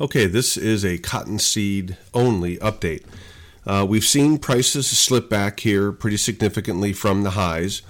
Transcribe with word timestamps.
Okay, 0.00 0.26
this 0.26 0.56
is 0.56 0.84
a 0.84 0.98
cottonseed 0.98 1.96
only 2.14 2.56
update. 2.58 3.02
Uh, 3.66 3.84
we've 3.88 4.04
seen 4.04 4.38
prices 4.38 4.86
slip 4.86 5.28
back 5.28 5.58
here 5.58 5.90
pretty 5.90 6.16
significantly 6.16 6.92
from 6.92 7.24
the 7.24 7.30
highs. 7.30 7.82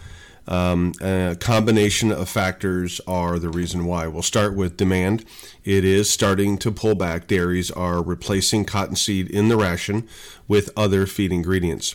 Um, 0.47 0.95
a 1.03 1.37
combination 1.39 2.11
of 2.11 2.31
factors 2.31 3.03
are 3.07 3.39
the 3.39 3.51
reason 3.51 3.85
why. 3.85 4.07
We'll 4.07 4.23
start 4.23 4.57
with 4.57 4.79
demand. 4.79 5.27
It 5.65 5.85
is 5.85 6.09
starting 6.09 6.57
to 6.59 6.73
pull 6.73 6.95
back. 6.95 7.27
Dairies 7.27 7.71
are 7.71 8.03
replacing 8.03 8.65
cottonseed 8.65 9.29
in 9.29 9.49
the 9.49 9.59
ration 9.59 10.09
with 10.49 10.71
other 10.79 11.07
feed 11.07 11.31
ingredients. 11.31 11.95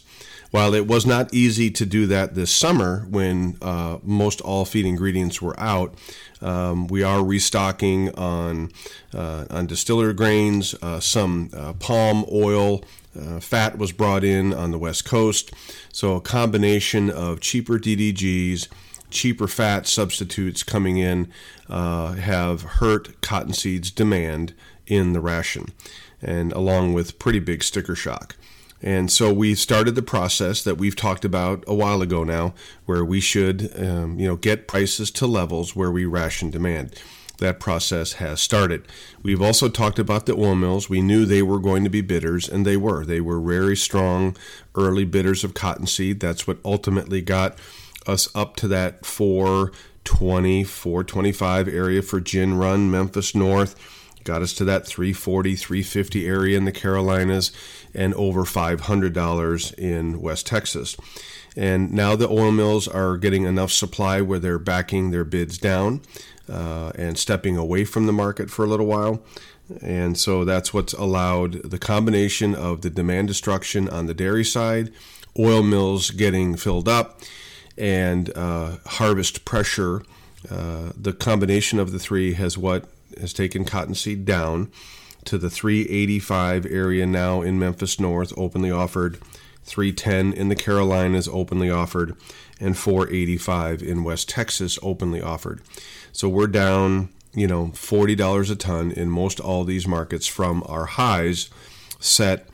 While 0.54 0.76
it 0.76 0.86
was 0.86 1.04
not 1.04 1.34
easy 1.34 1.72
to 1.72 1.84
do 1.84 2.06
that 2.06 2.36
this 2.36 2.56
summer 2.56 3.08
when 3.10 3.58
uh, 3.60 3.98
most 4.04 4.40
all 4.40 4.66
feed 4.66 4.86
ingredients 4.86 5.42
were 5.42 5.60
out, 5.60 5.96
um, 6.42 6.86
we 6.86 7.02
are 7.02 7.26
restocking 7.26 8.14
on 8.14 8.70
uh, 9.16 9.46
on 9.50 9.66
distiller 9.66 10.14
grains. 10.14 10.76
Uh, 10.80 11.00
some 11.00 11.50
uh, 11.58 11.74
palm 11.74 12.24
oil 12.32 12.84
uh, 13.20 13.40
fat 13.40 13.80
was 13.80 13.92
brought 13.92 14.24
in 14.24 14.54
on 14.54 14.70
the 14.70 14.78
west 14.78 15.06
coast, 15.06 15.52
so 15.92 16.18
a 16.18 16.22
combination 16.22 17.10
of 17.10 17.40
cheaper 17.40 17.80
DDGs 17.80 18.68
cheaper 19.10 19.48
fat 19.48 19.88
substitutes 19.88 20.62
coming 20.62 20.98
in 20.98 21.32
uh, 21.68 22.14
have 22.14 22.62
hurt 22.62 23.20
cottonseed's 23.22 23.90
demand 23.90 24.54
in 24.86 25.14
the 25.14 25.20
ration, 25.20 25.70
and 26.22 26.54
along 26.54 26.94
with 26.94 27.18
pretty 27.18 27.40
big 27.40 27.64
sticker 27.64 27.96
shock. 27.96 28.36
And 28.84 29.10
so 29.10 29.34
we 29.34 29.56
started 29.56 29.96
the 29.96 30.02
process 30.02 30.62
that 30.64 30.78
we've 30.78 30.96
talked 30.96 31.24
about 31.24 31.64
a 31.66 31.74
while 31.74 32.02
ago 32.02 32.26
now, 32.26 32.54
where 32.86 33.06
we 33.06 33.22
should, 33.22 33.72
um, 33.82 34.20
you 34.20 34.28
know, 34.28 34.36
get 34.36 34.68
prices 34.68 35.10
to 35.12 35.26
levels 35.26 35.74
where 35.74 35.90
we 35.90 36.06
ration 36.06 36.52
demand. 36.52 36.94
That 37.40 37.62
process 37.62 38.14
has 38.14 38.42
started. 38.42 38.86
We've 39.24 39.42
also 39.42 39.70
talked 39.70 40.00
about 40.00 40.26
the 40.26 40.36
oil 40.36 40.56
mills. 40.56 40.90
We 40.90 41.02
knew 41.02 41.26
they 41.26 41.42
were 41.42 41.60
going 41.60 41.84
to 41.86 41.90
be 41.90 42.02
bidders, 42.02 42.48
and 42.48 42.66
they 42.66 42.78
were. 42.78 43.06
They 43.06 43.22
were 43.22 43.40
very 43.40 43.78
strong 43.78 44.36
early 44.76 45.06
bidders 45.06 45.44
of 45.44 45.54
cottonseed. 45.54 46.20
That's 46.20 46.46
what 46.46 46.60
ultimately 46.64 47.22
got 47.22 47.58
us 48.06 48.28
up 48.36 48.58
to 48.58 48.68
that 48.68 49.06
420, 49.06 50.66
425 50.66 51.68
area 51.70 52.02
for 52.02 52.20
Gin 52.20 52.56
Run, 52.56 52.92
Memphis 52.92 53.34
North 53.34 53.76
got 54.24 54.42
us 54.42 54.54
to 54.54 54.66
that 54.66 54.86
340 54.86 55.56
350 55.56 56.28
area 56.28 56.58
in 56.58 56.66
the 56.66 56.72
carolinas 56.72 57.52
and 57.94 58.14
over 58.16 58.44
$500 58.44 59.74
in 59.76 60.22
west 60.22 60.48
texas. 60.48 60.96
And 61.56 61.92
now 61.92 62.16
the 62.16 62.30
oil 62.30 62.52
mills 62.52 62.88
are 62.88 63.18
getting 63.18 63.44
enough 63.44 63.72
supply 63.72 64.22
where 64.22 64.40
they're 64.40 64.60
backing 64.60 65.12
their 65.12 65.24
bids 65.24 65.58
down 65.58 66.02
uh, 66.50 66.92
and 66.96 67.18
stepping 67.18 67.58
away 67.58 67.86
from 67.86 68.08
the 68.08 68.14
market 68.14 68.50
for 68.50 68.66
a 68.66 68.68
little 68.68 68.88
while. 68.88 69.24
And 69.82 70.18
so 70.18 70.44
that's 70.44 70.74
what's 70.74 70.94
allowed 70.94 71.70
the 71.70 71.80
combination 71.80 72.54
of 72.56 72.82
the 72.82 72.90
demand 72.90 73.28
destruction 73.28 73.88
on 73.88 74.08
the 74.08 74.14
dairy 74.14 74.44
side 74.44 74.92
oil 75.38 75.64
mills 75.64 76.12
getting 76.12 76.56
filled 76.56 76.88
up 76.88 77.22
and 77.78 78.36
uh, 78.36 78.78
harvest 78.86 79.46
pressure. 79.46 80.04
Uh, 80.50 80.92
the 80.96 81.14
combination 81.14 81.80
of 81.80 81.92
the 81.92 82.00
three 82.00 82.34
has 82.34 82.58
what 82.58 82.86
has 83.20 83.34
taken 83.34 83.66
cottonseed 83.66 84.26
down 84.26 84.72
to 85.26 85.38
the 85.38 85.50
385 85.50 86.66
area 86.66 87.06
now 87.06 87.42
in 87.42 87.60
Memphis 87.60 88.00
North, 88.00 88.34
openly 88.38 88.72
offered, 88.72 89.18
310 89.64 90.34
in 90.34 90.50
the 90.50 90.56
Carolinas, 90.56 91.28
openly 91.28 91.70
offered, 91.70 92.16
and 92.60 92.78
485 92.78 93.82
in 93.82 94.04
West 94.04 94.30
Texas, 94.30 94.78
openly 94.82 95.22
offered. 95.22 95.62
So 96.12 96.28
we're 96.28 96.48
down, 96.48 97.10
you 97.34 97.48
know, 97.48 97.68
$40 97.68 98.52
a 98.52 98.56
ton 98.56 98.92
in 98.92 99.10
most 99.10 99.40
all 99.40 99.64
these 99.64 99.88
markets 99.88 100.28
from 100.28 100.64
our 100.68 100.86
highs 100.86 101.50
set, 102.00 102.48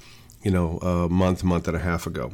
you 0.44 0.52
know, 0.52 0.78
a 0.78 1.10
month, 1.10 1.44
month 1.44 1.68
and 1.68 1.76
a 1.76 1.82
half 1.82 2.06
ago. 2.06 2.34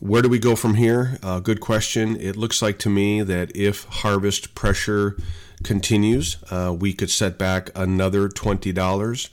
Where 0.00 0.22
do 0.22 0.28
we 0.28 0.38
go 0.38 0.56
from 0.56 0.74
here? 0.74 1.18
Uh, 1.22 1.40
good 1.40 1.60
question. 1.60 2.16
It 2.20 2.36
looks 2.36 2.60
like 2.60 2.78
to 2.80 2.90
me 2.90 3.22
that 3.22 3.56
if 3.56 3.84
harvest 3.84 4.54
pressure 4.54 5.16
continues, 5.64 6.36
uh, 6.50 6.74
we 6.78 6.92
could 6.92 7.10
set 7.10 7.38
back 7.38 7.70
another 7.74 8.28
$20 8.28 9.28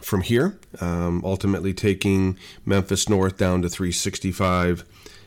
from 0.00 0.22
here, 0.22 0.58
um, 0.80 1.22
ultimately 1.24 1.72
taking 1.72 2.38
Memphis 2.64 3.08
North 3.08 3.36
down 3.36 3.62
to 3.62 3.68
365, 3.68 4.84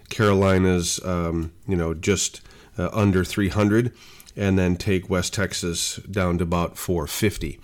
Carolinas, 0.10 1.00
um, 1.06 1.52
you 1.68 1.76
know, 1.76 1.94
just 1.94 2.42
uh, 2.78 2.90
under 2.92 3.24
300, 3.24 3.94
and 4.36 4.58
then 4.58 4.76
take 4.76 5.10
West 5.10 5.34
Texas 5.34 5.98
down 5.98 6.38
to 6.40 6.44
about 6.44 6.78
450 6.78 7.60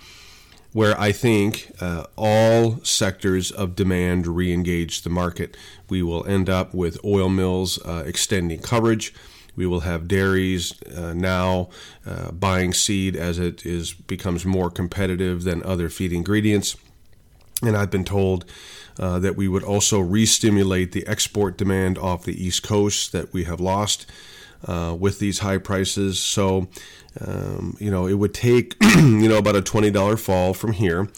where 0.76 1.00
I 1.00 1.10
think 1.10 1.72
uh, 1.80 2.04
all 2.16 2.84
sectors 2.84 3.50
of 3.50 3.74
demand 3.74 4.26
re 4.26 4.52
engage 4.52 5.00
the 5.00 5.08
market. 5.08 5.56
We 5.88 6.02
will 6.02 6.26
end 6.26 6.50
up 6.50 6.74
with 6.74 7.02
oil 7.02 7.30
mills 7.30 7.78
uh, 7.86 8.02
extending 8.04 8.60
coverage. 8.60 9.14
We 9.56 9.66
will 9.66 9.80
have 9.80 10.06
dairies 10.06 10.80
uh, 10.82 11.14
now 11.14 11.70
uh, 12.06 12.30
buying 12.32 12.72
seed 12.72 13.16
as 13.16 13.38
it 13.38 13.64
is 13.64 13.92
becomes 13.92 14.44
more 14.44 14.70
competitive 14.70 15.44
than 15.44 15.62
other 15.62 15.88
feed 15.88 16.12
ingredients. 16.12 16.76
And 17.62 17.76
I've 17.76 17.90
been 17.90 18.04
told 18.04 18.44
uh, 18.98 19.18
that 19.18 19.36
we 19.36 19.48
would 19.48 19.62
also 19.62 19.98
re-stimulate 19.98 20.92
the 20.92 21.06
export 21.06 21.56
demand 21.56 21.98
off 21.98 22.24
the 22.24 22.44
East 22.44 22.62
Coast 22.62 23.12
that 23.12 23.32
we 23.32 23.44
have 23.44 23.60
lost 23.60 24.06
uh, 24.66 24.94
with 24.98 25.18
these 25.18 25.40
high 25.40 25.58
prices. 25.58 26.18
So, 26.20 26.68
um, 27.20 27.76
you 27.80 27.90
know, 27.90 28.06
it 28.06 28.14
would 28.14 28.34
take, 28.34 28.76
you 28.96 29.28
know, 29.28 29.38
about 29.38 29.56
a 29.56 29.62
$20 29.62 30.18
fall 30.18 30.54
from 30.54 30.72
here. 30.72 31.08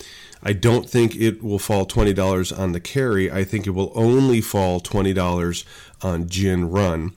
I 0.43 0.53
don't 0.53 0.89
think 0.89 1.17
it 1.17 1.43
will 1.43 1.59
fall 1.59 1.87
$20 1.87 2.57
on 2.57 2.73
the 2.73 2.81
carry. 2.81 3.31
I 3.31 3.45
think 3.45 3.67
it 3.67 3.71
will 3.71 3.93
only 3.95 4.41
fall 4.41 4.81
$20 4.81 5.65
on 6.03 6.29
gin 6.29 6.71
run. 6.71 7.13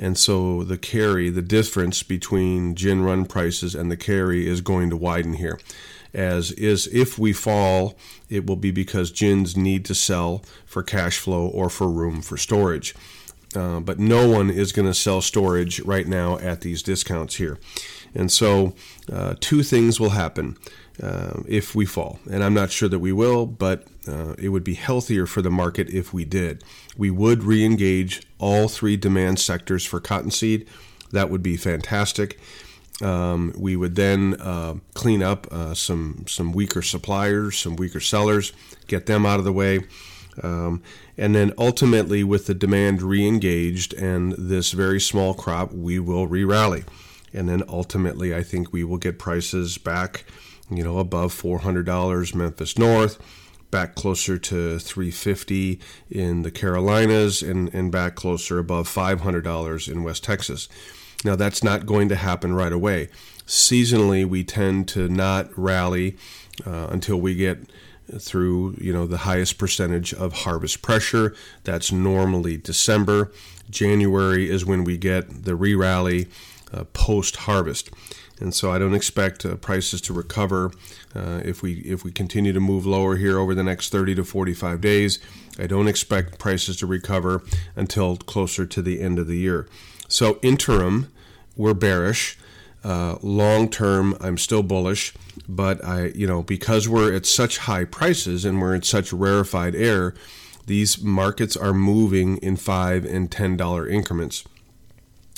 And 0.00 0.16
so 0.16 0.64
the 0.64 0.78
carry, 0.78 1.28
the 1.28 1.42
difference 1.42 2.02
between 2.02 2.74
gin 2.74 3.02
run 3.02 3.26
prices 3.26 3.74
and 3.74 3.90
the 3.90 3.98
carry 3.98 4.48
is 4.48 4.62
going 4.62 4.88
to 4.88 4.96
widen 4.96 5.34
here. 5.34 5.60
As 6.14 6.52
is, 6.52 6.88
if 6.88 7.18
we 7.18 7.34
fall, 7.34 7.96
it 8.30 8.46
will 8.46 8.56
be 8.56 8.70
because 8.70 9.10
gins 9.10 9.58
need 9.58 9.84
to 9.84 9.94
sell 9.94 10.42
for 10.64 10.82
cash 10.82 11.18
flow 11.18 11.46
or 11.46 11.68
for 11.68 11.88
room 11.88 12.22
for 12.22 12.38
storage. 12.38 12.94
Uh, 13.54 13.80
but 13.80 13.98
no 13.98 14.28
one 14.28 14.48
is 14.48 14.70
going 14.70 14.86
to 14.86 14.94
sell 14.94 15.20
storage 15.20 15.80
right 15.80 16.06
now 16.06 16.38
at 16.38 16.60
these 16.60 16.82
discounts 16.82 17.36
here. 17.36 17.58
And 18.14 18.30
so, 18.30 18.74
uh, 19.12 19.34
two 19.40 19.62
things 19.64 19.98
will 19.98 20.10
happen 20.10 20.56
uh, 21.02 21.42
if 21.48 21.74
we 21.74 21.86
fall. 21.86 22.18
And 22.30 22.44
I'm 22.44 22.54
not 22.54 22.70
sure 22.70 22.88
that 22.88 22.98
we 22.98 23.12
will, 23.12 23.46
but 23.46 23.86
uh, 24.08 24.34
it 24.38 24.50
would 24.50 24.64
be 24.64 24.74
healthier 24.74 25.26
for 25.26 25.42
the 25.42 25.50
market 25.50 25.88
if 25.90 26.12
we 26.12 26.24
did. 26.24 26.62
We 26.96 27.10
would 27.10 27.42
re 27.42 27.64
engage 27.64 28.22
all 28.38 28.68
three 28.68 28.96
demand 28.96 29.38
sectors 29.38 29.84
for 29.84 30.00
cottonseed. 30.00 30.66
That 31.12 31.30
would 31.30 31.42
be 31.42 31.56
fantastic. 31.56 32.38
Um, 33.02 33.54
we 33.56 33.76
would 33.76 33.96
then 33.96 34.36
uh, 34.40 34.74
clean 34.94 35.22
up 35.22 35.46
uh, 35.50 35.74
some 35.74 36.24
some 36.28 36.52
weaker 36.52 36.82
suppliers, 36.82 37.56
some 37.58 37.76
weaker 37.76 38.00
sellers, 38.00 38.52
get 38.88 39.06
them 39.06 39.24
out 39.24 39.38
of 39.38 39.44
the 39.44 39.52
way, 39.52 39.80
um, 40.42 40.82
and 41.16 41.34
then 41.34 41.52
ultimately, 41.58 42.24
with 42.24 42.46
the 42.46 42.54
demand 42.54 43.02
re-engaged 43.02 43.92
and 43.94 44.32
this 44.32 44.72
very 44.72 45.00
small 45.00 45.34
crop, 45.34 45.72
we 45.72 45.98
will 45.98 46.26
re-rally, 46.26 46.84
and 47.32 47.48
then 47.48 47.62
ultimately, 47.68 48.34
I 48.34 48.42
think 48.42 48.72
we 48.72 48.84
will 48.84 48.98
get 48.98 49.18
prices 49.18 49.78
back 49.78 50.24
you 50.70 50.84
know, 50.84 50.98
above 50.98 51.34
$400 51.34 52.34
Memphis 52.34 52.78
North, 52.78 53.18
back 53.70 53.94
closer 53.94 54.38
to 54.38 54.78
350 54.78 55.80
in 56.10 56.42
the 56.42 56.50
Carolinas, 56.50 57.42
and, 57.42 57.72
and 57.74 57.90
back 57.90 58.14
closer 58.14 58.58
above 58.58 58.88
$500 58.88 59.90
in 59.90 60.04
West 60.04 60.24
Texas. 60.24 60.68
Now, 61.24 61.36
that's 61.36 61.62
not 61.62 61.86
going 61.86 62.08
to 62.08 62.16
happen 62.16 62.54
right 62.54 62.72
away. 62.72 63.08
Seasonally, 63.46 64.24
we 64.24 64.44
tend 64.44 64.88
to 64.88 65.08
not 65.08 65.50
rally 65.58 66.16
uh, 66.64 66.88
until 66.90 67.20
we 67.20 67.34
get 67.34 67.58
through 68.18 68.74
you 68.78 68.92
know 68.92 69.06
the 69.06 69.18
highest 69.18 69.58
percentage 69.58 70.12
of 70.14 70.32
harvest 70.32 70.82
pressure 70.82 71.34
that's 71.64 71.92
normally 71.92 72.56
december 72.56 73.30
january 73.68 74.50
is 74.50 74.64
when 74.64 74.84
we 74.84 74.96
get 74.96 75.44
the 75.44 75.54
re-rally 75.54 76.26
uh, 76.72 76.84
post 76.92 77.36
harvest 77.36 77.90
and 78.40 78.54
so 78.54 78.72
I 78.72 78.78
don't 78.78 78.94
expect 78.94 79.44
uh, 79.44 79.56
prices 79.56 80.00
to 80.02 80.14
recover 80.14 80.72
uh, 81.14 81.42
if 81.44 81.62
we 81.62 81.74
if 81.80 82.04
we 82.04 82.10
continue 82.10 82.52
to 82.52 82.60
move 82.60 82.86
lower 82.86 83.16
here 83.16 83.38
over 83.38 83.54
the 83.54 83.62
next 83.62 83.90
30 83.90 84.14
to 84.16 84.24
45 84.24 84.80
days. 84.80 85.18
I 85.58 85.66
don't 85.66 85.88
expect 85.88 86.38
prices 86.38 86.76
to 86.78 86.86
recover 86.86 87.42
until 87.76 88.16
closer 88.16 88.64
to 88.64 88.82
the 88.82 89.00
end 89.00 89.18
of 89.18 89.26
the 89.26 89.36
year. 89.36 89.68
So 90.08 90.38
interim, 90.42 91.12
we're 91.54 91.74
bearish. 91.74 92.38
Uh, 92.82 93.16
long 93.22 93.68
term, 93.68 94.16
I'm 94.20 94.38
still 94.38 94.62
bullish, 94.62 95.12
but 95.48 95.84
I 95.84 96.06
you 96.14 96.26
know 96.26 96.42
because 96.42 96.88
we're 96.88 97.12
at 97.14 97.26
such 97.26 97.58
high 97.58 97.84
prices 97.84 98.44
and 98.44 98.60
we're 98.60 98.74
in 98.74 98.82
such 98.82 99.12
rarefied 99.12 99.74
air, 99.74 100.14
these 100.66 101.02
markets 101.02 101.56
are 101.56 101.74
moving 101.74 102.38
in 102.38 102.56
five 102.56 103.04
and 103.04 103.30
ten 103.30 103.56
dollar 103.56 103.86
increments. 103.86 104.44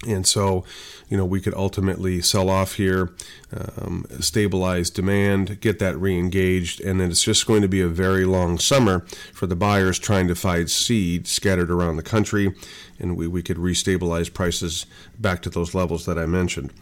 And 0.06 0.26
so, 0.26 0.64
you 1.08 1.16
know, 1.16 1.24
we 1.24 1.40
could 1.40 1.54
ultimately 1.54 2.20
sell 2.22 2.50
off 2.50 2.74
here, 2.74 3.12
um, 3.56 4.04
stabilize 4.18 4.90
demand, 4.90 5.60
get 5.60 5.78
that 5.78 5.96
re-engaged, 5.96 6.80
and 6.80 7.00
then 7.00 7.10
it's 7.12 7.22
just 7.22 7.46
going 7.46 7.62
to 7.62 7.68
be 7.68 7.80
a 7.80 7.86
very 7.86 8.24
long 8.24 8.58
summer 8.58 9.06
for 9.32 9.46
the 9.46 9.54
buyers 9.54 10.00
trying 10.00 10.26
to 10.26 10.34
find 10.34 10.68
seed 10.68 11.28
scattered 11.28 11.70
around 11.70 11.98
the 11.98 12.02
country, 12.02 12.52
and 12.98 13.16
we, 13.16 13.28
we 13.28 13.42
could 13.42 13.58
restabilize 13.58 14.32
prices 14.32 14.86
back 15.20 15.40
to 15.42 15.50
those 15.50 15.72
levels 15.72 16.04
that 16.06 16.18
I 16.18 16.26
mentioned. 16.26 16.72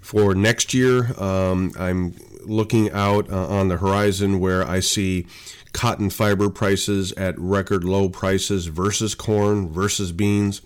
For 0.00 0.34
next 0.34 0.74
year, 0.74 1.12
um, 1.20 1.72
I'm 1.78 2.16
looking 2.44 2.90
out 2.90 3.30
uh, 3.30 3.46
on 3.48 3.68
the 3.68 3.76
horizon 3.76 4.40
where 4.40 4.66
I 4.66 4.80
see 4.80 5.26
cotton 5.72 6.10
fiber 6.10 6.50
prices 6.50 7.12
at 7.12 7.38
record 7.38 7.84
low 7.84 8.08
prices 8.08 8.66
versus 8.66 9.14
corn 9.14 9.70
versus 9.70 10.12
beans. 10.12 10.62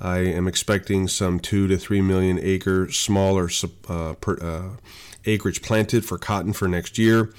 I 0.00 0.18
am 0.18 0.46
expecting 0.46 1.08
some 1.08 1.40
two 1.40 1.66
to 1.68 1.76
three 1.76 2.02
million 2.02 2.38
acre 2.40 2.90
smaller 2.90 3.48
uh, 3.88 4.14
per, 4.14 4.38
uh, 4.40 4.76
acreage 5.24 5.62
planted 5.62 6.04
for 6.04 6.18
cotton 6.18 6.52
for 6.52 6.68
next 6.68 6.98
year. 6.98 7.32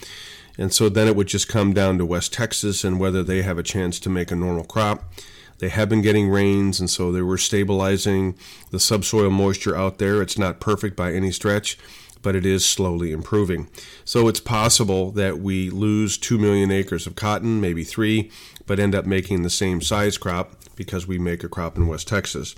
And 0.58 0.74
so 0.74 0.90
then 0.90 1.08
it 1.08 1.16
would 1.16 1.28
just 1.28 1.48
come 1.48 1.74
down 1.74 1.98
to 1.98 2.06
West 2.06 2.34
Texas 2.34 2.84
and 2.84 3.00
whether 3.00 3.24
they 3.24 3.42
have 3.42 3.58
a 3.58 3.64
chance 3.64 4.00
to 4.00 4.10
make 4.10 4.32
a 4.32 4.36
normal 4.36 4.64
crop. 4.64 5.04
They 5.60 5.69
have 5.69 5.90
been 5.90 6.02
getting 6.02 6.30
rains, 6.30 6.80
and 6.80 6.90
so 6.90 7.12
they 7.12 7.22
were 7.22 7.38
stabilizing 7.38 8.36
the 8.72 8.80
subsoil 8.80 9.30
moisture 9.30 9.75
out 9.75 9.98
there. 9.98 10.22
It's 10.22 10.38
not 10.38 10.60
perfect 10.60 10.96
by 10.96 11.13
any 11.13 11.31
stretch, 11.31 11.78
but 12.22 12.36
it 12.36 12.46
is 12.46 12.66
slowly 12.66 13.12
improving. 13.12 13.69
So 14.04 14.28
it's 14.28 14.40
possible 14.40 15.12
that 15.12 15.40
we 15.40 15.69
lose 15.69 16.18
2 16.18 16.38
million 16.38 16.72
acres 16.72 17.07
of 17.07 17.16
cotton, 17.16 17.62
maybe 17.62 17.84
three, 17.84 18.31
but 18.66 18.80
end 18.80 18.96
up 18.96 19.06
making 19.06 19.44
the 19.44 19.50
same 19.50 19.81
size 19.81 20.18
crop 20.18 20.54
because 20.75 21.07
we 21.07 21.18
make 21.18 21.44
a 21.44 21.50
crop 21.50 21.78
in 21.78 21.88
West 21.88 22.08
Texas. 22.08 22.56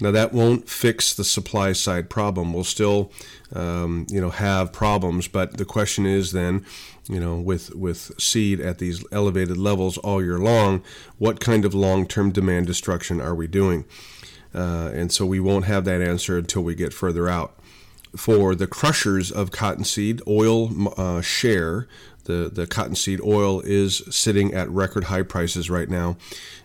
Now 0.00 0.10
that 0.10 0.32
won't 0.32 0.68
fix 0.68 1.14
the 1.14 1.24
supply 1.24 1.72
side 1.72 2.10
problem. 2.10 2.52
We'll 2.52 2.64
still, 2.64 3.12
um, 3.54 4.06
you 4.08 4.20
know, 4.20 4.30
have 4.30 4.72
problems. 4.72 5.28
But 5.28 5.56
the 5.56 5.64
question 5.64 6.04
is 6.04 6.32
then, 6.32 6.64
you 7.08 7.20
know, 7.20 7.36
with 7.36 7.74
with 7.74 8.10
seed 8.20 8.60
at 8.60 8.78
these 8.78 9.04
elevated 9.12 9.56
levels 9.56 9.98
all 9.98 10.22
year 10.22 10.38
long, 10.38 10.82
what 11.18 11.38
kind 11.38 11.64
of 11.64 11.74
long-term 11.74 12.32
demand 12.32 12.66
destruction 12.66 13.20
are 13.20 13.34
we 13.34 13.46
doing? 13.46 13.84
Uh, 14.52 14.90
and 14.94 15.12
so 15.12 15.26
we 15.26 15.40
won't 15.40 15.64
have 15.64 15.84
that 15.84 16.00
answer 16.00 16.38
until 16.38 16.62
we 16.62 16.74
get 16.74 16.92
further 16.92 17.28
out. 17.28 17.56
For 18.16 18.54
the 18.54 18.68
crushers 18.68 19.32
of 19.32 19.50
cottonseed, 19.50 20.22
oil 20.28 20.70
uh, 20.96 21.20
share 21.20 21.88
the, 22.24 22.50
the 22.52 22.66
cottonseed 22.66 23.20
oil 23.20 23.60
is 23.60 24.02
sitting 24.10 24.54
at 24.54 24.68
record 24.70 25.04
high 25.04 25.22
prices 25.22 25.70
right 25.70 25.88
now. 25.88 26.16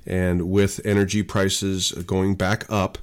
And 0.06 0.50
with 0.50 0.82
energy 0.86 1.24
prices 1.24 1.92
going 1.92 2.36
back 2.36 2.66
up, 2.70 2.98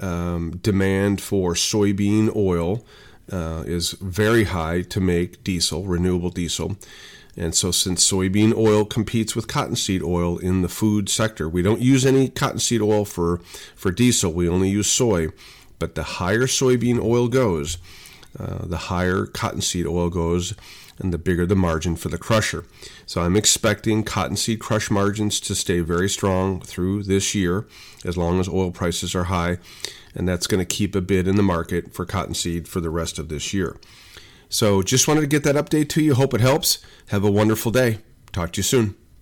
um, 0.00 0.58
demand 0.62 1.20
for 1.20 1.54
soybean 1.54 2.34
oil 2.36 2.84
uh, 3.32 3.64
is 3.66 3.92
very 3.92 4.44
high 4.44 4.82
to 4.82 5.00
make 5.00 5.42
diesel, 5.42 5.84
renewable 5.84 6.30
diesel. 6.30 6.76
And 7.38 7.54
so, 7.54 7.70
since 7.70 8.10
soybean 8.10 8.56
oil 8.56 8.86
competes 8.86 9.36
with 9.36 9.46
cottonseed 9.46 10.02
oil 10.02 10.38
in 10.38 10.62
the 10.62 10.70
food 10.70 11.10
sector, 11.10 11.48
we 11.48 11.60
don't 11.60 11.82
use 11.82 12.06
any 12.06 12.28
cottonseed 12.30 12.80
oil 12.80 13.04
for, 13.04 13.38
for 13.74 13.90
diesel, 13.90 14.32
we 14.32 14.48
only 14.48 14.70
use 14.70 14.90
soy. 14.90 15.28
But 15.78 15.94
the 15.94 16.02
higher 16.02 16.46
soybean 16.46 16.98
oil 17.02 17.28
goes, 17.28 17.76
uh, 18.38 18.66
the 18.66 18.76
higher 18.76 19.26
cottonseed 19.26 19.86
oil 19.86 20.10
goes, 20.10 20.54
and 20.98 21.12
the 21.12 21.18
bigger 21.18 21.46
the 21.46 21.54
margin 21.54 21.96
for 21.96 22.08
the 22.08 22.18
crusher. 22.18 22.64
So 23.04 23.20
I'm 23.20 23.36
expecting 23.36 24.02
cottonseed 24.02 24.60
crush 24.60 24.90
margins 24.90 25.40
to 25.40 25.54
stay 25.54 25.80
very 25.80 26.08
strong 26.08 26.60
through 26.60 27.02
this 27.02 27.34
year 27.34 27.66
as 28.04 28.16
long 28.16 28.40
as 28.40 28.48
oil 28.48 28.70
prices 28.70 29.14
are 29.14 29.24
high, 29.24 29.58
and 30.14 30.28
that's 30.28 30.46
going 30.46 30.64
to 30.64 30.76
keep 30.76 30.94
a 30.94 31.00
bid 31.00 31.28
in 31.28 31.36
the 31.36 31.42
market 31.42 31.92
for 31.94 32.06
cottonseed 32.06 32.66
for 32.68 32.80
the 32.80 32.90
rest 32.90 33.18
of 33.18 33.28
this 33.28 33.52
year. 33.52 33.76
So 34.48 34.82
just 34.82 35.08
wanted 35.08 35.22
to 35.22 35.26
get 35.26 35.44
that 35.44 35.56
update 35.56 35.88
to 35.90 36.02
you. 36.02 36.14
Hope 36.14 36.32
it 36.32 36.40
helps. 36.40 36.78
Have 37.08 37.24
a 37.24 37.30
wonderful 37.30 37.72
day. 37.72 37.98
Talk 38.32 38.52
to 38.52 38.58
you 38.58 38.62
soon. 38.62 39.05